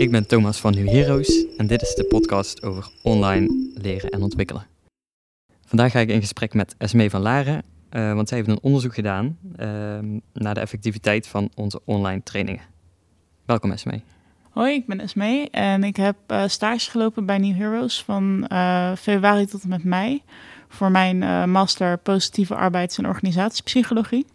Ik 0.00 0.10
ben 0.10 0.26
Thomas 0.26 0.60
van 0.60 0.74
New 0.74 0.88
Heroes 0.88 1.46
en 1.56 1.66
dit 1.66 1.82
is 1.82 1.94
de 1.94 2.04
podcast 2.04 2.62
over 2.62 2.90
online 3.02 3.70
leren 3.74 4.10
en 4.10 4.22
ontwikkelen. 4.22 4.66
Vandaag 5.64 5.92
ga 5.92 5.98
ik 5.98 6.08
in 6.08 6.20
gesprek 6.20 6.54
met 6.54 6.74
Esmee 6.78 7.10
van 7.10 7.20
Laren, 7.20 7.62
uh, 7.90 8.14
want 8.14 8.28
zij 8.28 8.36
heeft 8.38 8.50
een 8.50 8.62
onderzoek 8.62 8.94
gedaan 8.94 9.38
uh, 9.42 9.66
naar 10.32 10.54
de 10.54 10.60
effectiviteit 10.60 11.26
van 11.26 11.50
onze 11.54 11.80
online 11.84 12.22
trainingen. 12.22 12.62
Welkom 13.46 13.70
Esmee. 13.70 14.02
Hoi, 14.50 14.74
ik 14.74 14.86
ben 14.86 15.00
Esmee 15.00 15.50
en 15.50 15.84
ik 15.84 15.96
heb 15.96 16.16
uh, 16.28 16.46
stage 16.46 16.90
gelopen 16.90 17.26
bij 17.26 17.38
New 17.38 17.56
Heroes 17.56 18.02
van 18.02 18.46
uh, 18.52 18.94
februari 18.96 19.46
tot 19.46 19.62
en 19.62 19.68
met 19.68 19.84
mei 19.84 20.22
voor 20.68 20.90
mijn 20.90 21.50
master 21.50 21.98
positieve 21.98 22.54
arbeids- 22.54 22.98
en 22.98 23.06
organisatiepsychologie. 23.06 24.26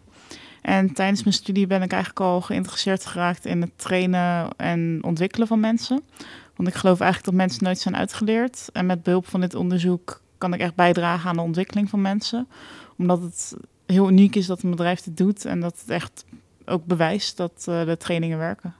En 0.66 0.92
tijdens 0.92 1.22
mijn 1.22 1.34
studie 1.34 1.66
ben 1.66 1.82
ik 1.82 1.92
eigenlijk 1.92 2.20
al 2.20 2.40
geïnteresseerd 2.40 3.06
geraakt 3.06 3.44
in 3.44 3.60
het 3.60 3.70
trainen 3.76 4.50
en 4.56 4.98
ontwikkelen 5.02 5.46
van 5.46 5.60
mensen. 5.60 6.02
Want 6.56 6.68
ik 6.68 6.74
geloof 6.74 7.00
eigenlijk 7.00 7.30
dat 7.30 7.46
mensen 7.46 7.64
nooit 7.64 7.78
zijn 7.78 7.96
uitgeleerd. 7.96 8.68
En 8.72 8.86
met 8.86 9.02
behulp 9.02 9.26
van 9.26 9.40
dit 9.40 9.54
onderzoek 9.54 10.20
kan 10.38 10.54
ik 10.54 10.60
echt 10.60 10.74
bijdragen 10.74 11.30
aan 11.30 11.36
de 11.36 11.42
ontwikkeling 11.42 11.90
van 11.90 12.00
mensen. 12.00 12.48
Omdat 12.98 13.22
het 13.22 13.56
heel 13.86 14.08
uniek 14.08 14.36
is 14.36 14.46
dat 14.46 14.62
een 14.62 14.70
bedrijf 14.70 15.00
dit 15.00 15.16
doet 15.16 15.44
en 15.44 15.60
dat 15.60 15.78
het 15.80 15.90
echt 15.90 16.24
ook 16.64 16.84
bewijst 16.84 17.36
dat 17.36 17.66
uh, 17.68 17.84
de 17.84 17.96
trainingen 17.96 18.38
werken. 18.38 18.74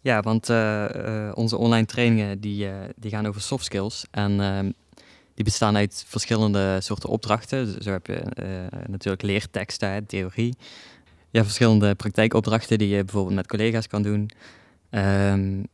Ja, 0.00 0.20
want 0.20 0.48
uh, 0.48 0.88
uh, 0.96 1.30
onze 1.34 1.56
online 1.56 1.86
trainingen 1.86 2.40
die, 2.40 2.68
die 2.96 3.10
gaan 3.10 3.26
over 3.26 3.40
soft 3.40 3.64
skills. 3.64 4.06
En 4.10 4.40
ehm, 4.40 4.70
die 5.42 5.50
bestaan 5.50 5.76
uit 5.76 6.04
verschillende 6.06 6.80
soorten 6.80 7.08
opdrachten. 7.08 7.82
Zo 7.82 7.90
heb 7.90 8.06
je 8.06 8.22
natuurlijk 8.86 9.22
leerteksten, 9.22 10.06
theorie. 10.06 10.56
Ja, 11.30 11.42
verschillende 11.42 11.94
praktijkopdrachten 11.94 12.78
die 12.78 12.88
je 12.88 13.04
bijvoorbeeld 13.04 13.34
met 13.34 13.46
collega's 13.46 13.86
kan 13.86 14.02
doen. 14.02 14.30
Um, 14.90 15.66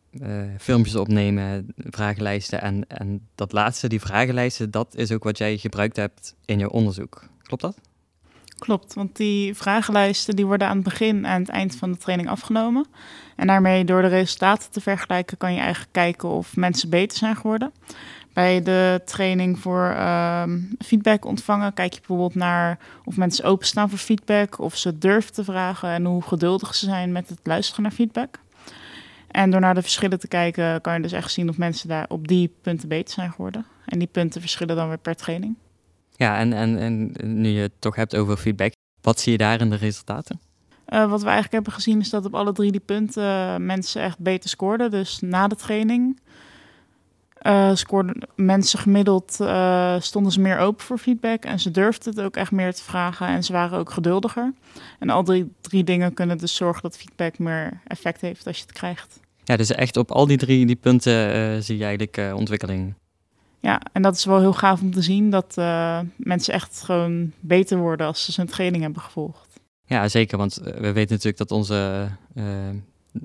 filmpjes 0.58 0.96
opnemen, 0.96 1.74
vragenlijsten. 1.76 2.60
En, 2.62 2.84
en 2.88 3.28
dat 3.34 3.52
laatste, 3.52 3.88
die 3.88 4.00
vragenlijsten, 4.00 4.70
dat 4.70 4.94
is 4.94 5.12
ook 5.12 5.24
wat 5.24 5.38
jij 5.38 5.56
gebruikt 5.56 5.96
hebt 5.96 6.34
in 6.44 6.58
je 6.58 6.70
onderzoek. 6.70 7.24
Klopt 7.42 7.62
dat? 7.62 7.78
Klopt, 8.58 8.94
want 8.94 9.16
die 9.16 9.54
vragenlijsten 9.54 10.36
die 10.36 10.46
worden 10.46 10.68
aan 10.68 10.76
het 10.76 10.84
begin 10.84 11.16
en 11.16 11.26
aan 11.26 11.40
het 11.40 11.48
eind 11.48 11.76
van 11.76 11.92
de 11.92 11.98
training 11.98 12.28
afgenomen. 12.28 12.86
En 13.36 13.46
daarmee 13.46 13.84
door 13.84 14.02
de 14.02 14.08
resultaten 14.08 14.70
te 14.70 14.80
vergelijken 14.80 15.36
kan 15.36 15.52
je 15.52 15.60
eigenlijk 15.60 15.92
kijken 15.92 16.28
of 16.28 16.56
mensen 16.56 16.90
beter 16.90 17.18
zijn 17.18 17.36
geworden. 17.36 17.72
Bij 18.38 18.62
de 18.62 19.00
training 19.04 19.58
voor 19.58 19.96
um, 19.96 20.76
feedback 20.78 21.24
ontvangen 21.24 21.74
kijk 21.74 21.92
je 21.92 21.98
bijvoorbeeld 21.98 22.34
naar 22.34 22.78
of 23.04 23.16
mensen 23.16 23.44
openstaan 23.44 23.88
voor 23.88 23.98
feedback, 23.98 24.58
of 24.58 24.76
ze 24.76 24.98
durven 24.98 25.32
te 25.32 25.44
vragen 25.44 25.88
en 25.88 26.04
hoe 26.04 26.22
geduldig 26.22 26.74
ze 26.74 26.84
zijn 26.84 27.12
met 27.12 27.28
het 27.28 27.38
luisteren 27.42 27.82
naar 27.82 27.92
feedback. 27.92 28.40
En 29.28 29.50
door 29.50 29.60
naar 29.60 29.74
de 29.74 29.82
verschillen 29.82 30.18
te 30.18 30.28
kijken 30.28 30.80
kan 30.80 30.94
je 30.94 31.02
dus 31.02 31.12
echt 31.12 31.32
zien 31.32 31.48
of 31.48 31.58
mensen 31.58 31.88
daar 31.88 32.04
op 32.08 32.28
die 32.28 32.54
punten 32.62 32.88
beter 32.88 33.14
zijn 33.14 33.30
geworden. 33.30 33.66
En 33.84 33.98
die 33.98 34.08
punten 34.08 34.40
verschillen 34.40 34.76
dan 34.76 34.88
weer 34.88 34.98
per 34.98 35.16
training. 35.16 35.56
Ja, 36.16 36.38
en, 36.38 36.52
en, 36.52 36.78
en 36.78 37.12
nu 37.40 37.48
je 37.48 37.60
het 37.60 37.80
toch 37.80 37.96
hebt 37.96 38.16
over 38.16 38.36
feedback, 38.36 38.72
wat 39.00 39.20
zie 39.20 39.32
je 39.32 39.38
daar 39.38 39.60
in 39.60 39.70
de 39.70 39.76
resultaten? 39.76 40.40
Uh, 40.88 41.10
wat 41.10 41.20
we 41.20 41.26
eigenlijk 41.26 41.54
hebben 41.54 41.72
gezien 41.72 42.00
is 42.00 42.10
dat 42.10 42.24
op 42.24 42.34
alle 42.34 42.52
drie 42.52 42.70
die 42.70 42.80
punten 42.80 43.22
uh, 43.22 43.56
mensen 43.56 44.02
echt 44.02 44.18
beter 44.18 44.50
scoorden. 44.50 44.90
Dus 44.90 45.20
na 45.20 45.48
de 45.48 45.56
training 45.56 46.20
uh, 47.42 47.70
scoorden 47.74 48.28
mensen 48.34 48.78
gemiddeld, 48.78 49.32
stonden 50.04 50.32
ze 50.32 50.40
meer 50.40 50.58
open 50.58 50.84
voor 50.84 50.98
feedback. 50.98 51.44
En 51.44 51.60
ze 51.60 51.70
durfden 51.70 52.14
het 52.14 52.24
ook 52.24 52.36
echt 52.36 52.50
meer 52.50 52.74
te 52.74 52.82
vragen 52.82 53.26
en 53.26 53.44
ze 53.44 53.52
waren 53.52 53.78
ook 53.78 53.90
geduldiger. 53.90 54.52
En 54.98 55.10
al 55.10 55.22
drie, 55.22 55.52
drie 55.60 55.84
dingen 55.84 56.14
kunnen 56.14 56.38
dus 56.38 56.56
zorgen 56.56 56.82
dat 56.82 56.96
feedback 56.96 57.38
meer 57.38 57.80
effect 57.86 58.20
heeft 58.20 58.46
als 58.46 58.56
je 58.56 58.62
het 58.62 58.72
krijgt. 58.72 59.20
Ja, 59.44 59.56
dus 59.56 59.70
echt 59.70 59.96
op 59.96 60.10
al 60.10 60.26
die 60.26 60.36
drie 60.36 60.66
die 60.66 60.76
punten 60.76 61.62
zie 61.62 61.76
je 61.76 61.84
eigenlijk 61.84 62.32
ontwikkeling. 62.34 62.94
Ja, 63.60 63.80
en 63.92 64.02
dat 64.02 64.16
is 64.16 64.24
wel 64.24 64.40
heel 64.40 64.52
gaaf 64.52 64.80
om 64.80 64.92
te 64.92 65.02
zien 65.02 65.30
dat 65.30 65.54
mensen 66.16 66.54
echt 66.54 66.82
gewoon 66.82 67.32
beter 67.40 67.78
worden 67.78 68.06
als 68.06 68.24
ze 68.24 68.32
zijn 68.32 68.46
training 68.46 68.82
hebben 68.82 69.02
gevolgd. 69.02 69.60
Ja, 69.84 70.08
zeker, 70.08 70.38
want 70.38 70.54
we 70.54 70.92
weten 70.92 71.14
natuurlijk 71.14 71.36
dat 71.36 71.50
onze 71.50 72.08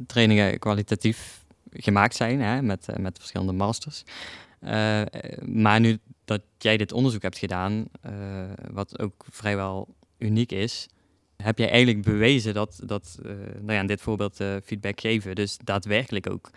trainingen 0.07 0.59
kwalitatief 0.59 1.42
gemaakt 1.73 2.15
zijn 2.15 2.41
hè, 2.41 2.61
met, 2.61 2.87
uh, 2.89 2.95
met 2.95 3.17
verschillende 3.17 3.53
masters. 3.53 4.03
maar 5.45 5.79
nu 5.79 5.99
dat 6.25 6.41
jij 6.57 6.77
dit 6.77 6.91
onderzoek 6.91 7.21
hebt 7.21 7.37
gedaan, 7.37 7.85
wat 8.71 8.99
ook 8.99 9.25
vrijwel 9.29 9.95
uniek 10.17 10.51
is, 10.51 10.87
heb 11.37 11.57
jij 11.57 11.69
eigenlijk 11.69 12.01
bewezen 12.01 12.53
dat, 12.53 12.79
dat 12.85 13.19
nou 13.59 13.73
ja, 13.73 13.79
in 13.79 13.87
dit 13.87 14.01
voorbeeld 14.01 14.35
feedback 14.63 14.99
geven, 14.99 15.35
dus 15.35 15.57
daadwerkelijk 15.63 16.29
ook 16.29 16.49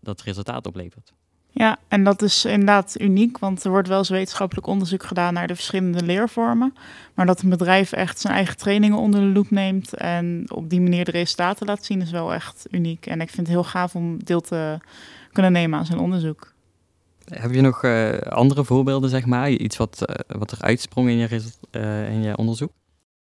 dat 0.00 0.22
resultaat 0.22 0.66
oplevert. 0.66 1.12
Ja, 1.52 1.78
en 1.88 2.04
dat 2.04 2.22
is 2.22 2.44
inderdaad 2.44 2.94
uniek, 3.00 3.38
want 3.38 3.64
er 3.64 3.70
wordt 3.70 3.88
wel 3.88 3.98
eens 3.98 4.08
wetenschappelijk 4.08 4.66
onderzoek 4.66 5.02
gedaan 5.02 5.34
naar 5.34 5.46
de 5.46 5.54
verschillende 5.54 6.02
leervormen. 6.02 6.74
Maar 7.14 7.26
dat 7.26 7.42
een 7.42 7.48
bedrijf 7.48 7.92
echt 7.92 8.20
zijn 8.20 8.34
eigen 8.34 8.56
trainingen 8.56 8.98
onder 8.98 9.20
de 9.20 9.26
loep 9.26 9.50
neemt 9.50 9.94
en 9.94 10.44
op 10.48 10.70
die 10.70 10.80
manier 10.80 11.04
de 11.04 11.10
resultaten 11.10 11.66
laat 11.66 11.84
zien, 11.84 12.00
is 12.00 12.10
wel 12.10 12.34
echt 12.34 12.66
uniek. 12.70 13.06
En 13.06 13.20
ik 13.20 13.30
vind 13.30 13.46
het 13.46 13.56
heel 13.56 13.64
gaaf 13.64 13.94
om 13.94 14.24
deel 14.24 14.40
te 14.40 14.78
kunnen 15.32 15.52
nemen 15.52 15.78
aan 15.78 15.86
zijn 15.86 15.98
onderzoek. 15.98 16.52
Heb 17.24 17.52
je 17.52 17.60
nog 17.60 17.82
uh, 17.82 18.18
andere 18.18 18.64
voorbeelden, 18.64 19.10
zeg 19.10 19.26
maar? 19.26 19.50
Iets 19.50 19.76
wat, 19.76 20.04
uh, 20.06 20.38
wat 20.38 20.50
er 20.50 20.62
uitsprong 20.62 21.08
in 21.08 21.16
je, 21.16 21.42
uh, 21.70 22.12
in 22.12 22.22
je 22.22 22.36
onderzoek? 22.36 22.72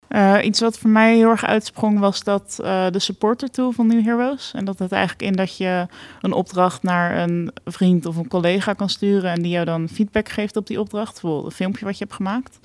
Uh, 0.09 0.39
iets 0.43 0.61
wat 0.61 0.79
voor 0.79 0.91
mij 0.91 1.17
heel 1.17 1.31
erg 1.31 1.45
uitsprong 1.45 1.99
was 1.99 2.25
dat 2.25 2.59
uh, 2.61 2.91
de 2.91 2.99
supporter 2.99 3.51
tool 3.51 3.73
van 3.73 3.87
New 3.87 4.05
Heroes. 4.05 4.53
En 4.55 4.65
dat 4.65 4.79
het 4.79 4.93
eigenlijk 4.93 5.23
in 5.23 5.33
dat 5.33 5.57
je 5.57 5.87
een 6.21 6.33
opdracht 6.33 6.83
naar 6.83 7.19
een 7.19 7.53
vriend 7.65 8.07
of 8.07 8.17
een 8.17 8.29
collega 8.29 8.73
kan 8.73 8.89
sturen 8.89 9.31
en 9.31 9.43
die 9.43 9.51
jou 9.51 9.65
dan 9.65 9.89
feedback 9.89 10.29
geeft 10.29 10.57
op 10.57 10.67
die 10.67 10.81
opdracht, 10.81 11.13
bijvoorbeeld 11.13 11.45
een 11.45 11.57
filmpje 11.57 11.85
wat 11.85 11.99
je 11.99 12.05
hebt 12.05 12.17
gemaakt. 12.17 12.59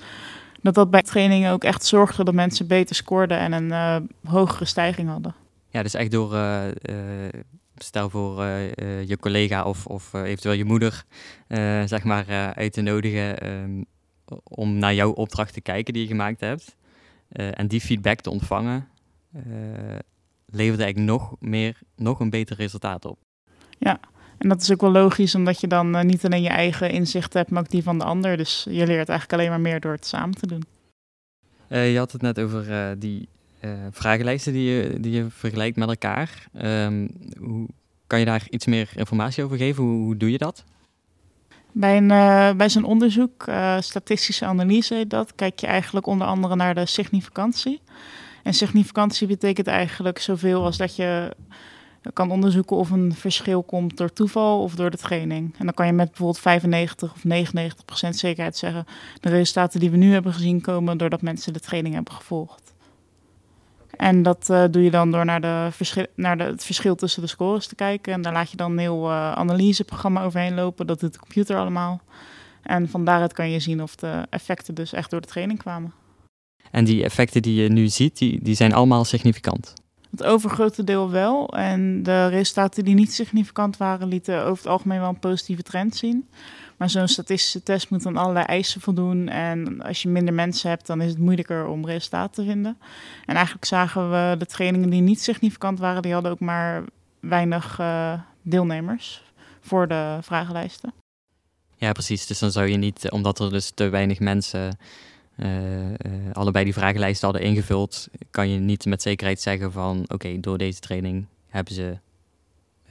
Dat 0.62 0.74
dat 0.74 0.90
bij 0.92 1.02
trainingen 1.02 1.52
ook 1.52 1.64
echt 1.64 1.86
zorgde 1.86 2.24
dat 2.24 2.34
mensen 2.34 2.68
beter 2.68 2.96
scoorden 2.96 3.38
en 3.38 3.52
een 3.52 3.70
uh, 3.70 4.32
hogere 4.32 4.66
stijging 4.66 5.10
hadden. 5.10 5.36
Ja, 5.70 5.84
dus 5.84 5.94
echt 5.94 6.12
door, 6.12 6.38
stel 7.78 8.10
voor 8.10 8.44
je 9.06 9.18
collega 9.20 9.64
of, 9.64 9.86
of 9.86 10.14
eventueel 10.14 10.56
je 10.56 10.66
moeder, 10.66 11.04
zeg 11.86 12.04
maar, 12.04 12.54
uit 12.56 12.74
te 12.74 12.82
nodigen 12.82 13.48
um, 13.52 13.86
om 14.44 14.78
naar 14.78 14.94
jouw 14.94 15.12
opdracht 15.12 15.54
te 15.54 15.62
kijken 15.62 15.94
die 15.94 16.02
je 16.02 16.08
gemaakt 16.08 16.40
hebt. 16.40 16.76
Uh, 17.34 17.60
en 17.60 17.68
die 17.68 17.82
feedback 17.82 18.20
te 18.20 18.30
ontvangen, 18.30 18.88
uh, 19.36 19.42
levert 20.46 20.80
eigenlijk 20.80 21.12
nog 21.12 21.36
meer, 21.40 21.80
nog 21.96 22.20
een 22.20 22.30
beter 22.30 22.56
resultaat 22.56 23.06
op. 23.06 23.20
Ja, 23.78 24.00
en 24.38 24.50
dat 24.50 24.62
is 24.62 24.72
ook 24.72 24.82
wel 24.82 24.92
logisch, 24.92 25.36
omdat 25.36 25.62
je 25.62 25.68
dan 25.68 25.96
uh, 25.96 26.02
niet 26.02 26.26
alleen 26.26 26.42
je 26.42 26.50
eigen 26.50 26.92
inzicht 26.92 27.34
hebt, 27.34 27.50
maar 27.50 27.62
ook 27.62 27.70
die 27.70 27.84
van 27.84 27.98
de 27.98 28.04
ander. 28.04 28.38
Dus 28.38 28.64
je 28.70 28.86
leert 28.86 29.10
eigenlijk 29.10 29.34
alleen 29.34 29.50
maar 29.50 29.62
meer 29.62 29.80
door 29.80 29.92
het 29.92 30.06
samen 30.06 30.36
te 30.36 30.48
doen. 30.48 30.64
je 31.68 31.98
had 31.98 32.12
het 32.12 32.22
net 32.22 32.40
over 32.40 32.96
die 33.00 33.30
vragenlijsten 33.92 34.54
die 34.54 34.72
je, 34.72 35.00
die 35.00 35.12
je 35.12 35.30
vergelijkt 35.30 35.78
met 35.78 35.90
elkaar. 35.90 36.48
Um, 36.64 37.10
hoe, 37.40 37.68
kan 38.08 38.20
je 38.20 38.26
daar 38.26 38.48
iets 38.50 38.66
meer 38.66 38.90
informatie 38.96 39.44
over 39.44 39.58
geven? 39.58 39.84
Hoe, 39.84 40.04
hoe 40.04 40.18
doe 40.18 40.32
je 40.32 40.38
dat? 40.38 40.64
Bij, 41.72 41.98
een, 41.98 42.10
uh, 42.10 42.52
bij 42.52 42.70
zo'n 42.70 42.84
onderzoek, 42.84 43.48
uh, 43.48 43.78
statistische 43.80 44.46
analyse 44.46 45.06
dat, 45.08 45.36
kijk 45.36 45.60
je 45.60 45.68
eigenlijk 45.68 46.06
onder 46.06 46.28
andere 46.28 46.56
naar 46.56 46.76
de 46.76 46.86
significantie. 46.86 47.82
En 48.44 48.54
significantie 48.54 49.28
betekent 49.28 49.68
eigenlijk 49.68 50.20
zoveel 50.20 50.64
als 50.64 50.78
dat 50.78 50.96
je 50.96 51.36
kan 52.14 52.32
onderzoeken 52.32 52.76
of 52.76 52.90
een 52.90 53.14
verschil 53.16 53.64
komt 53.64 53.98
door 53.98 54.14
toeval 54.14 54.62
of 54.62 54.76
door 54.76 54.92
de 54.92 54.98
training. 54.98 55.56
En 55.58 55.66
dan 55.66 55.74
kan 55.74 55.86
je 55.86 55.94
met 55.94 56.08
bijvoorbeeld 56.08 56.40
95 56.40 57.14
of 57.14 57.24
99 57.24 57.86
procent 57.86 58.18
zekerheid 58.18 58.58
zeggen, 58.58 58.86
de 59.20 59.30
resultaten 59.30 59.80
die 59.80 59.92
we 59.92 59.98
nu 59.98 60.14
hebben 60.14 60.34
gezien 60.34 60.62
komen 60.62 60.98
doordat 60.98 61.22
mensen 61.22 61.54
de 61.54 61.60
training 61.60 61.94
hebben 61.94 62.14
gevolgd. 62.14 62.74
En 64.02 64.24
dat 64.24 64.48
uh, 64.52 64.64
doe 64.72 64.84
je 64.84 64.92
dan 64.92 65.12
door 65.12 65.26
naar, 65.26 65.42
de 65.42 65.68
verschil, 65.72 66.06
naar 66.16 66.38
de, 66.38 66.44
het 66.44 66.66
verschil 66.66 66.96
tussen 66.96 67.22
de 67.22 67.28
scores 67.28 67.68
te 67.68 67.76
kijken. 67.76 68.14
En 68.14 68.22
daar 68.22 68.34
laat 68.34 68.52
je 68.52 68.58
dan 68.58 68.72
een 68.72 68.78
heel 68.78 69.10
uh, 69.10 69.32
analyseprogramma 69.32 70.24
overheen 70.24 70.54
lopen. 70.54 70.88
Dat 70.88 71.00
doet 71.00 71.14
de 71.14 71.20
computer 71.20 71.58
allemaal. 71.58 72.02
En 72.62 72.90
van 72.90 73.06
daaruit 73.06 73.34
kan 73.34 73.50
je 73.50 73.60
zien 73.60 73.82
of 73.82 73.96
de 73.96 74.26
effecten 74.30 74.76
dus 74.76 74.94
echt 74.94 75.10
door 75.10 75.22
de 75.22 75.28
training 75.28 75.60
kwamen. 75.60 75.94
En 76.72 76.86
die 76.86 77.04
effecten 77.04 77.42
die 77.42 77.62
je 77.62 77.70
nu 77.70 77.88
ziet, 77.88 78.18
die, 78.18 78.40
die 78.44 78.56
zijn 78.56 78.74
allemaal 78.74 79.04
significant? 79.04 79.74
Het 80.12 80.24
overgrote 80.24 80.84
deel 80.84 81.10
wel. 81.10 81.50
En 81.50 82.04
de 82.04 82.28
resultaten 82.28 82.84
die 82.84 82.96
niet 82.96 83.14
significant 83.14 83.78
waren, 83.78 84.08
lieten 84.08 84.44
over 84.44 84.64
het 84.64 84.72
algemeen 84.74 85.00
wel 85.00 85.10
een 85.10 85.20
positieve 85.20 85.64
trend 85.64 85.96
zien. 85.96 86.28
Maar 86.82 86.90
zo'n 86.90 87.08
statistische 87.08 87.64
test 87.64 87.90
moet 87.90 88.04
dan 88.04 88.18
allerlei 88.18 88.46
eisen 88.46 88.82
voldoen. 88.82 89.30
En 89.30 89.82
als 89.82 90.02
je 90.02 90.10
minder 90.10 90.34
mensen 90.34 90.70
hebt, 90.70 90.88
dan 90.88 91.02
is 91.02 91.10
het 91.10 91.18
moeilijker 91.18 91.68
om 91.68 91.86
resultaten 91.86 92.44
te 92.44 92.50
vinden. 92.52 92.78
En 93.26 93.36
eigenlijk 93.36 93.66
zagen 93.66 94.10
we 94.10 94.36
de 94.38 94.46
trainingen 94.46 94.90
die 94.90 95.02
niet 95.02 95.22
significant 95.22 95.80
waren, 95.80 96.02
die 96.02 96.14
hadden 96.14 96.32
ook 96.32 96.40
maar 96.40 96.84
weinig 97.20 97.80
uh, 97.80 98.14
deelnemers 98.42 99.24
voor 99.60 99.88
de 99.88 100.18
vragenlijsten. 100.22 100.94
Ja, 101.76 101.92
precies. 101.92 102.28
Dus 102.28 102.40
dan 102.40 102.52
zou 102.52 102.68
je 102.68 102.78
niet, 102.78 103.12
omdat 103.12 103.40
er 103.40 103.50
dus 103.50 103.70
te 103.70 103.90
weinig 103.90 104.20
mensen 104.20 104.78
uh, 105.36 105.48
allebei 106.34 106.64
die 106.64 106.74
vragenlijsten 106.74 107.28
hadden 107.30 107.48
ingevuld, 107.48 108.08
kan 108.32 108.50
je 108.50 108.60
niet 108.60 108.86
met 108.86 109.02
zekerheid 109.02 109.42
zeggen 109.42 109.72
van 109.72 110.06
oké, 110.08 110.40
door 110.40 110.58
deze 110.58 110.80
training 110.80 111.26
hebben 111.50 111.74
ze 111.74 111.98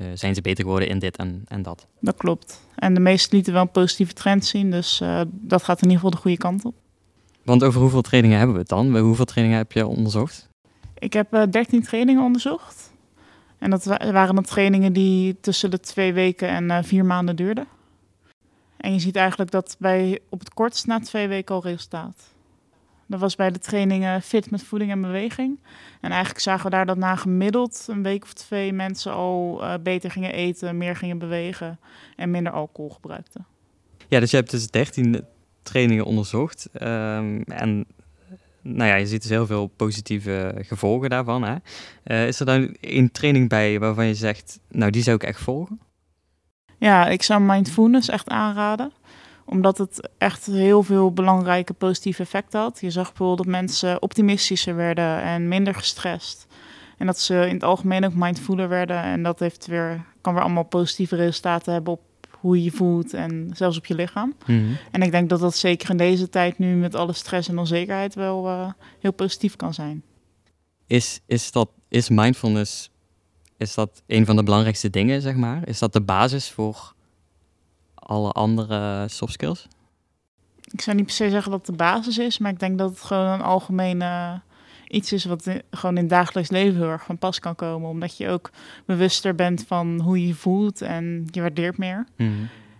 eh, 0.00 0.06
zijn 0.14 0.35
ze 0.35 0.41
beter 0.41 0.64
geworden 0.64 0.88
in 0.88 0.99
dit 0.99 1.17
en, 1.17 1.43
en 1.49 1.62
dat. 1.62 1.87
Dat 2.00 2.17
klopt. 2.17 2.61
En 2.75 2.94
de 2.94 3.00
meesten 3.00 3.35
lieten 3.35 3.52
wel 3.52 3.62
een 3.62 3.70
positieve 3.70 4.12
trend 4.12 4.44
zien, 4.44 4.70
dus 4.70 5.00
uh, 5.00 5.20
dat 5.31 5.62
gaat 5.62 5.82
in 5.82 5.88
ieder 5.88 5.97
geval 5.97 6.11
de 6.11 6.17
goede 6.17 6.37
kant 6.37 6.64
op. 6.64 6.75
Want 7.44 7.64
over 7.64 7.81
hoeveel 7.81 8.02
trainingen 8.02 8.37
hebben 8.37 8.55
we 8.55 8.61
het 8.61 8.70
dan? 8.70 8.99
Hoeveel 8.99 9.25
trainingen 9.25 9.61
heb 9.61 9.73
je 9.73 9.87
onderzocht? 9.87 10.49
Ik 10.99 11.12
heb 11.12 11.35
uh, 11.35 11.43
13 11.50 11.82
trainingen 11.82 12.23
onderzocht. 12.23 12.93
En 13.58 13.70
dat 13.70 13.85
waren 13.85 14.35
dan 14.35 14.44
trainingen 14.44 14.93
die 14.93 15.41
tussen 15.41 15.70
de 15.70 15.81
twee 15.81 16.12
weken 16.12 16.49
en 16.49 16.85
vier 16.85 17.05
maanden 17.05 17.37
duurden. 17.37 17.67
En 18.76 18.93
je 18.93 18.99
ziet 18.99 19.17
eigenlijk 19.17 19.50
dat 19.50 19.76
bij 19.79 20.20
op 20.29 20.38
het 20.38 20.55
kortst 20.55 20.87
na 20.87 21.00
twee 21.00 21.29
weken 21.29 21.55
al 21.55 21.62
resultaat. 21.62 22.32
Dat 23.11 23.21
was 23.21 23.37
bij 23.37 23.51
de 23.51 23.59
trainingen 23.59 24.23
fit 24.23 24.51
met 24.51 24.62
voeding 24.62 24.91
en 24.91 25.01
beweging. 25.01 25.59
En 26.01 26.11
eigenlijk 26.11 26.41
zagen 26.41 26.65
we 26.65 26.71
daar 26.71 26.87
dat 26.87 26.97
na 26.97 27.17
gemiddeld 27.17 27.87
een 27.89 28.03
week 28.03 28.23
of 28.23 28.33
twee 28.33 28.73
mensen 28.73 29.12
al 29.12 29.59
uh, 29.62 29.75
beter 29.83 30.11
gingen 30.11 30.33
eten, 30.33 30.79
meer 30.79 30.97
gingen 30.97 31.19
bewegen 31.19 31.79
en 32.17 32.31
minder 32.31 32.53
alcohol 32.53 32.91
gebruikten. 32.91 33.47
Ja, 34.09 34.21
dus 34.21 34.31
je 34.31 34.37
hebt 34.37 34.51
dus 34.51 34.71
13 34.71 35.25
trainingen 35.62 36.05
onderzocht. 36.05 36.69
Um, 36.83 37.43
en 37.43 37.87
nou 38.62 38.89
ja, 38.89 38.95
je 38.95 39.07
ziet 39.07 39.23
dus 39.23 39.31
heel 39.31 39.47
veel 39.47 39.67
positieve 39.67 40.55
gevolgen 40.59 41.11
daarvan. 41.11 41.43
Hè? 41.43 41.55
Uh, 42.05 42.27
is 42.27 42.41
er 42.41 42.47
dan 42.47 42.77
een 42.81 43.11
training 43.11 43.49
bij 43.49 43.79
waarvan 43.79 44.07
je 44.07 44.15
zegt, 44.15 44.61
nou 44.69 44.91
die 44.91 45.03
zou 45.03 45.17
ik 45.17 45.23
echt 45.23 45.41
volgen? 45.41 45.81
Ja, 46.79 47.09
ik 47.09 47.23
zou 47.23 47.41
mindfulness 47.41 48.09
echt 48.09 48.29
aanraden 48.29 48.93
omdat 49.50 49.79
het 49.79 50.08
echt 50.19 50.47
heel 50.47 50.82
veel 50.82 51.12
belangrijke 51.12 51.73
positieve 51.73 52.23
effecten 52.23 52.61
had. 52.61 52.81
Je 52.81 52.91
zag 52.91 53.06
bijvoorbeeld 53.08 53.38
dat 53.38 53.47
mensen 53.47 54.02
optimistischer 54.02 54.76
werden 54.76 55.23
en 55.23 55.49
minder 55.49 55.75
gestrest. 55.75 56.47
En 56.99 57.06
dat 57.06 57.19
ze 57.19 57.35
in 57.35 57.55
het 57.55 57.64
algemeen 57.64 58.05
ook 58.05 58.14
mindfuler 58.14 58.69
werden. 58.69 59.02
En 59.02 59.23
dat 59.23 59.38
heeft 59.38 59.67
weer, 59.67 60.05
kan 60.20 60.35
weer 60.35 60.43
allemaal 60.43 60.64
positieve 60.64 61.17
resultaten 61.17 61.73
hebben 61.73 61.93
op 61.93 62.00
hoe 62.31 62.56
je 62.56 62.64
je 62.64 62.70
voelt 62.70 63.14
en 63.14 63.50
zelfs 63.55 63.76
op 63.76 63.87
je 63.87 63.94
lichaam. 63.94 64.35
Mhm. 64.47 64.73
En 64.91 65.02
ik 65.02 65.11
denk 65.11 65.29
dat 65.29 65.41
dat 65.41 65.56
zeker 65.56 65.91
in 65.91 65.97
deze 65.97 66.29
tijd 66.29 66.58
nu 66.58 66.75
met 66.75 66.94
alle 66.94 67.12
stress 67.12 67.49
en 67.49 67.58
onzekerheid 67.58 68.14
wel 68.14 68.47
uh, 68.47 68.70
heel 69.00 69.12
positief 69.12 69.56
kan 69.56 69.75
zijn. 69.75 70.02
Is, 70.87 71.20
is, 71.26 71.52
dat, 71.52 71.69
is 71.88 72.08
mindfulness 72.08 72.91
is 73.56 73.75
dat 73.75 74.02
een 74.06 74.26
van 74.26 74.37
de 74.37 74.43
belangrijkste 74.43 74.91
dingen, 74.91 75.20
zeg 75.20 75.35
maar? 75.35 75.69
Is 75.69 75.79
dat 75.79 75.93
de 75.93 76.00
basis 76.00 76.50
voor 76.50 76.94
alle 78.11 78.31
andere 78.31 79.09
soft 79.09 79.33
skills? 79.33 79.67
Ik 80.71 80.81
zou 80.81 80.97
niet 80.97 81.07
per 81.07 81.15
se 81.15 81.31
zeggen 81.31 81.51
dat 81.51 81.67
het 81.67 81.71
de 81.71 81.85
basis 81.85 82.19
is, 82.19 82.39
maar 82.39 82.53
ik 82.53 82.59
denk 82.59 82.79
dat 82.79 82.91
het 82.91 83.01
gewoon 83.01 83.27
een 83.27 83.43
algemene 83.43 84.05
uh, 84.05 84.33
iets 84.89 85.12
is 85.12 85.25
wat 85.25 85.51
gewoon 85.71 85.97
in 85.97 86.03
het 86.03 86.11
dagelijks 86.11 86.51
leven 86.51 86.81
heel 86.81 86.91
erg 86.91 87.05
van 87.05 87.19
pas 87.19 87.39
kan 87.39 87.55
komen. 87.55 87.89
Omdat 87.89 88.17
je 88.17 88.29
ook 88.29 88.51
bewuster 88.85 89.35
bent 89.35 89.65
van 89.67 90.01
hoe 90.01 90.21
je 90.21 90.27
je 90.27 90.35
voelt 90.35 90.83
en 90.83 91.29
je 91.31 91.41
waardeert 91.41 91.79
meer. 91.79 92.07
Mhm. 92.17 92.31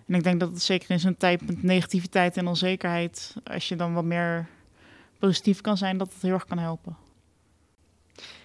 En 0.07 0.17
ik 0.17 0.23
denk 0.23 0.39
dat 0.39 0.49
het 0.49 0.61
zeker 0.61 0.89
in 0.89 0.99
zo'n 0.99 1.17
tijd 1.17 1.47
met 1.47 1.63
negativiteit 1.63 2.37
en 2.37 2.47
onzekerheid, 2.47 3.35
als 3.43 3.67
je 3.67 3.75
dan 3.75 3.93
wat 3.93 4.03
meer 4.03 4.47
positief 5.19 5.61
kan 5.61 5.77
zijn, 5.77 5.97
dat 5.97 6.13
het 6.13 6.21
heel 6.21 6.33
erg 6.33 6.45
kan 6.45 6.57
helpen. 6.57 6.95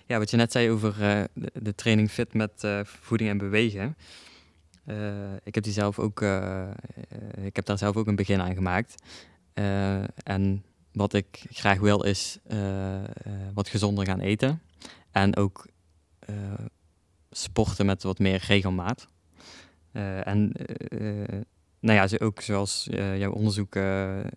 Ja, 0.07 0.19
wat 0.19 0.31
je 0.31 0.37
net 0.37 0.53
zei 0.53 0.71
over 0.71 0.95
uh, 1.01 1.25
de, 1.33 1.51
de, 1.63 1.75
training 1.75 2.11
fit 2.11 2.35
met 2.35 2.63
uh, 2.65 2.81
voeding 2.85 3.31
en 3.31 3.39
bewegen. 3.39 3.97
Uh, 4.87 5.33
ik 5.43 5.55
heb 5.55 5.65
die 5.65 5.73
zelf 5.73 5.99
ook, 5.99 6.23
ik 7.43 7.57
heb 7.57 7.65
daar 7.65 7.79
zelf 7.79 7.97
ook 7.97 8.07
een 8.07 8.17
begin 8.17 8.41
aan 8.41 8.55
gemaakt. 8.55 9.03
en 10.23 10.65
wat 10.93 11.13
ik 11.13 11.45
graag 11.51 11.79
wil 11.79 12.03
is 12.03 12.39
wat 13.55 13.69
gezonder 13.69 14.07
gaan 14.07 14.21
eten. 14.21 14.61
En 15.11 15.37
ook 15.37 15.67
sporten 17.31 17.87
met 17.87 18.03
wat 18.03 18.19
meer 18.19 18.45
regelmaat. 18.47 19.09
en 20.23 20.53
nou 21.81 22.09
ja, 22.09 22.19
ook 22.19 22.41
zoals 22.41 22.87
jouw 22.91 23.33
onderzoek, 23.33 23.75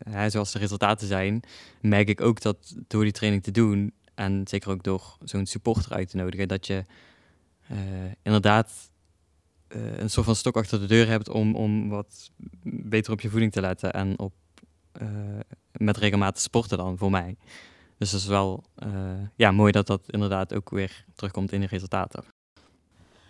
hè, 0.09 0.29
zoals 0.29 0.51
de 0.51 0.59
resultaten 0.59 1.07
zijn, 1.07 1.41
merk 1.81 2.07
ik 2.07 2.21
ook 2.21 2.41
dat 2.41 2.75
door 2.87 3.03
die 3.03 3.11
training 3.11 3.43
te 3.43 3.51
doen, 3.51 3.93
en 4.15 4.41
zeker 4.47 4.69
ook 4.71 4.83
door 4.83 5.17
zo'n 5.23 5.45
supporter 5.45 5.93
uit 5.93 6.09
te 6.09 6.17
nodigen, 6.17 6.47
dat 6.47 6.67
je 6.67 6.85
inderdaad 8.21 8.89
uh, 9.75 9.97
een 9.97 10.09
soort 10.09 10.25
van 10.25 10.35
stok 10.35 10.57
achter 10.57 10.79
de 10.79 10.85
deur 10.85 11.07
hebt 11.07 11.29
om, 11.29 11.55
om 11.55 11.89
wat 11.89 12.31
beter 12.63 13.13
op 13.13 13.21
je 13.21 13.29
voeding 13.29 13.51
te 13.51 13.61
letten 13.61 13.93
en 13.93 14.19
op, 14.19 14.33
uh, 15.01 15.07
met 15.71 15.97
regelmatig 15.97 16.41
sporten 16.41 16.77
dan 16.77 16.97
voor 16.97 17.11
mij. 17.11 17.35
Dus 17.97 18.11
het 18.11 18.21
is 18.21 18.27
wel 18.27 18.63
ja, 19.35 19.51
mooi 19.51 19.71
dat 19.71 19.87
dat 19.87 20.01
inderdaad 20.07 20.53
ook 20.53 20.69
weer 20.69 21.05
terugkomt 21.15 21.51
in 21.51 21.59
de 21.59 21.67
resultaten. 21.67 22.23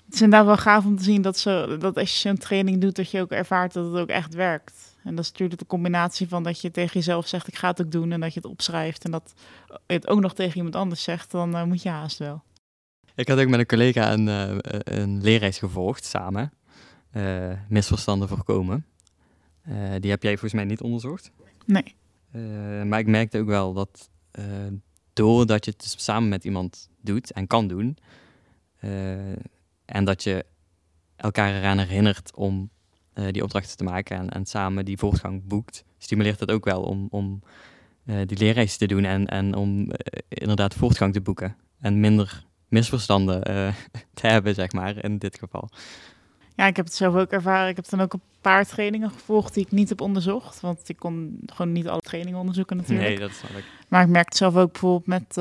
Het 0.06 0.14
is 0.18 0.22
inderdaad 0.22 0.48
wel 0.48 0.58
gaaf 0.58 0.86
om 0.86 0.98
te 0.98 1.04
zien 1.04 1.22
dat, 1.22 1.38
zo, 1.38 1.78
dat 1.78 1.98
als 1.98 2.12
je 2.12 2.18
zo'n 2.18 2.38
training 2.38 2.82
doet, 2.82 2.96
dat 2.96 3.12
je 3.12 3.22
ook 3.22 3.32
ervaart 3.32 3.74
dat 3.74 3.86
het 3.86 4.02
ook 4.02 4.10
echt 4.10 4.34
werkt. 4.34 4.96
En 5.04 5.16
dat 5.16 5.26
is 5.26 5.32
natuurlijk 5.32 5.60
de 5.60 5.66
combinatie 5.66 6.28
van 6.28 6.44
dat 6.44 6.62
je 6.62 6.72
tegen 6.72 6.94
jezelf 6.94 7.28
zegt, 7.28 7.48
ik 7.48 7.56
ga 7.56 7.68
het 7.68 7.82
ook 7.82 7.92
doen. 7.92 8.12
En 8.12 8.20
dat 8.20 8.34
je 8.34 8.40
het 8.40 8.50
opschrijft 8.50 9.04
en 9.04 9.12
dat 9.12 9.34
je 9.68 9.94
het 9.94 10.08
ook 10.08 10.20
nog 10.20 10.34
tegen 10.34 10.58
iemand 10.58 10.76
anders 10.76 11.04
zegt, 11.04 11.32
dan 11.32 11.68
moet 11.68 11.82
je 11.82 11.90
haast 11.90 12.18
wel. 12.18 12.44
Ik 13.20 13.28
had 13.28 13.40
ook 13.40 13.48
met 13.48 13.60
een 13.60 13.66
collega 13.66 14.14
een, 14.14 14.28
uh, 14.28 14.58
een 14.84 15.22
leerreis 15.22 15.58
gevolgd, 15.58 16.06
samen. 16.06 16.52
Uh, 17.14 17.52
misverstanden 17.70 18.28
voorkomen. 18.28 18.86
die 20.00 20.10
heb 20.10 20.24
jij 20.24 20.32
volgens 20.32 20.54
mij 20.54 20.64
niet 20.64 20.82
onderzocht. 20.82 21.32
Nee. 21.66 21.96
maar 22.86 23.00
ik 23.00 23.08
merkte 23.08 23.40
ook 23.40 23.48
wel 23.48 23.74
dat 23.74 24.10
doordat 25.14 25.66
je 25.66 25.72
het 25.72 25.82
dus 25.82 26.04
samen 26.04 26.30
met 26.30 26.44
iemand 26.44 26.90
doet 27.02 27.32
en 27.32 27.48
kan 27.48 27.68
doen... 27.68 27.98
en 29.86 30.04
dat 30.04 30.24
je 30.24 30.46
elkaar 31.16 31.56
eraan 31.56 31.78
herinnert 31.78 32.36
om 32.36 32.70
die 33.32 33.44
opdrachten 33.44 33.78
te 33.78 33.84
maken 33.84 34.18
en, 34.18 34.30
en 34.30 34.46
samen 34.46 34.86
die 34.86 34.98
voortgang 34.98 35.48
boekt, 35.48 35.84
stimuleert 35.98 36.40
dat 36.40 36.52
ook 36.52 36.66
wel 36.66 36.84
om, 36.84 37.08
om 37.10 37.42
die 38.04 38.38
leerreis 38.38 38.78
te 38.78 38.88
doen 38.88 39.04
en, 39.04 39.28
en 39.28 39.56
om 39.56 39.92
inderdaad 40.28 40.74
voortgang 40.74 41.14
te 41.14 41.22
boeken. 41.22 41.56
En 41.80 42.00
minder 42.00 42.48
misverstanden 42.70 43.42
te 44.14 44.28
hebben, 44.28 44.56
zeg 44.56 44.72
maar, 44.72 45.04
in 45.04 45.18
dit 45.18 45.40
geval. 45.40 45.70
Ja, 46.56 46.66
ik 46.66 46.76
heb 46.76 46.86
het 46.86 46.96
zelf 46.96 47.16
ook 47.16 47.32
ervaren. 47.32 47.70
Ik 47.70 47.76
heb 47.76 47.90
dan 47.90 48.02
ook 48.02 48.14
een 48.14 48.22
paar 48.42 48.66
trainingen 48.66 49.12
gevolgd 49.12 49.54
die 49.54 49.66
ik 49.66 49.72
niet 49.72 49.90
heb 49.90 50.02
onderzocht. 50.02 50.60
Want 50.60 50.90
ik 50.90 50.98
kon 50.98 51.40
gewoon 51.46 51.72
niet 51.72 51.88
alle 51.88 52.02
trainingen 52.02 52.40
onderzoeken 52.40 52.78
natuurlijk. 52.78 53.08
Nee, 53.08 53.20
dat 53.20 53.32
snap 53.32 53.52
ik. 53.52 53.64
Maar 53.88 54.04
ik 54.04 54.10
merk 54.10 54.34
zelf 54.34 54.56
ook 54.56 54.72
bijvoorbeeld 54.72 55.08
met 55.08 55.38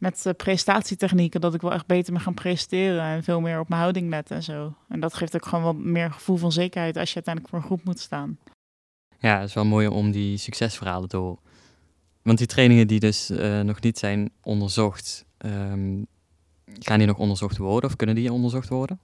met 0.00 0.24
uh, 0.26 0.32
presentatietechnieken 0.36 1.40
dat 1.40 1.54
ik 1.54 1.60
wel 1.60 1.72
echt 1.72 1.86
beter 1.86 2.12
me 2.12 2.18
gaan 2.18 2.34
presenteren 2.34 3.02
en 3.02 3.22
veel 3.22 3.40
meer 3.40 3.60
op 3.60 3.68
mijn 3.68 3.80
houding 3.80 4.10
let 4.10 4.30
en 4.30 4.42
zo. 4.42 4.74
En 4.88 5.00
dat 5.00 5.14
geeft 5.14 5.34
ook 5.34 5.46
gewoon 5.46 5.64
wat 5.64 5.76
meer 5.76 6.12
gevoel 6.12 6.36
van 6.36 6.52
zekerheid 6.52 6.96
als 6.96 7.08
je 7.08 7.14
uiteindelijk 7.14 7.54
voor 7.54 7.62
een 7.62 7.68
groep 7.68 7.84
moet 7.84 8.00
staan. 8.00 8.38
Ja, 9.18 9.38
het 9.38 9.48
is 9.48 9.54
wel 9.54 9.64
mooi 9.64 9.88
om 9.88 10.10
die 10.10 10.36
succesverhalen 10.36 11.08
te 11.08 11.16
horen. 11.16 11.38
Want 12.22 12.38
die 12.38 12.46
trainingen 12.46 12.86
die 12.86 13.00
dus 13.00 13.30
uh, 13.30 13.60
nog 13.60 13.80
niet 13.80 13.98
zijn 13.98 14.30
onderzocht, 14.42 15.24
um, 15.38 16.06
gaan 16.64 16.98
die 16.98 17.06
nog 17.06 17.18
onderzocht 17.18 17.56
worden 17.56 17.90
of 17.90 17.96
kunnen 17.96 18.14
die 18.14 18.32
onderzocht 18.32 18.68
worden? 18.68 19.00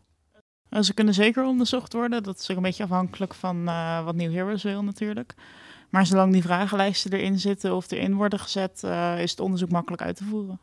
Uh, 0.71 0.81
ze 0.81 0.95
kunnen 0.95 1.15
zeker 1.15 1.45
onderzocht 1.45 1.93
worden. 1.93 2.23
Dat 2.23 2.39
is 2.39 2.51
ook 2.51 2.57
een 2.57 2.63
beetje 2.63 2.83
afhankelijk 2.83 3.35
van 3.35 3.57
uh, 3.69 4.05
wat 4.05 4.15
New 4.15 4.33
Heroes 4.33 4.63
wil 4.63 4.85
natuurlijk. 4.85 5.35
Maar 5.91 6.07
zolang 6.07 6.33
die 6.33 6.43
vragenlijsten 6.43 7.13
erin 7.13 7.39
zitten 7.39 7.75
of 7.75 7.91
erin 7.91 8.15
worden 8.15 8.39
gezet, 8.39 8.83
is 9.19 9.31
het 9.31 9.41
onderzoek 9.41 9.71
makkelijk 9.71 10.03
uit 10.03 10.17
te 10.17 10.25
voeren. 10.25 10.61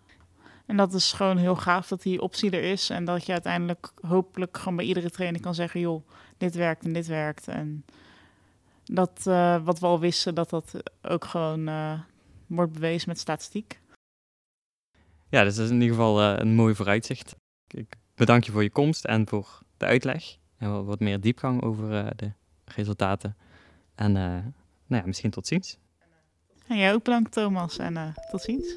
En 0.65 0.77
dat 0.77 0.93
is 0.93 1.11
gewoon 1.11 1.37
heel 1.37 1.55
gaaf 1.55 1.87
dat 1.87 2.01
die 2.01 2.21
optie 2.21 2.51
er 2.51 2.63
is. 2.63 2.89
En 2.89 3.05
dat 3.05 3.25
je 3.25 3.31
uiteindelijk 3.31 3.91
hopelijk 4.01 4.57
gewoon 4.57 4.75
bij 4.75 4.85
iedere 4.85 5.09
trainer 5.09 5.41
kan 5.41 5.55
zeggen: 5.55 5.79
joh, 5.79 6.07
dit 6.37 6.55
werkt 6.55 6.85
en 6.85 6.93
dit 6.93 7.07
werkt. 7.07 7.47
En 7.47 7.85
dat 8.83 9.23
wat 9.63 9.79
we 9.79 9.85
al 9.85 9.99
wisten, 9.99 10.35
dat 10.35 10.49
dat 10.49 10.73
ook 11.01 11.25
gewoon 11.25 11.69
wordt 12.55 12.73
bewezen 12.73 13.09
met 13.09 13.19
statistiek. 13.19 13.79
Ja, 15.29 15.43
dus 15.43 15.55
dat 15.55 15.65
is 15.65 15.71
in 15.71 15.81
ieder 15.81 15.95
geval 15.95 16.21
uh, 16.21 16.39
een 16.39 16.55
mooi 16.55 16.75
vooruitzicht. 16.75 17.35
Ik 17.67 17.95
bedank 18.15 18.43
je 18.43 18.51
voor 18.51 18.63
je 18.63 18.69
komst 18.69 19.05
en 19.05 19.27
voor 19.27 19.59
de 19.77 19.85
uitleg. 19.85 20.37
En 20.57 20.85
wat 20.85 20.99
meer 20.99 21.19
diepgang 21.19 21.61
over 21.61 22.15
de 22.15 22.31
resultaten. 22.65 23.37
En 23.95 24.11
nou 24.11 24.53
ja, 24.87 25.05
misschien 25.05 25.31
tot 25.31 25.47
ziens. 25.47 25.77
En 26.67 26.77
jij 26.77 26.93
ook 26.93 27.03
bedankt, 27.03 27.31
Thomas. 27.31 27.77
En 27.77 28.13
tot 28.31 28.41
ziens. 28.41 28.75